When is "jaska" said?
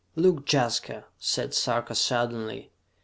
0.51-1.05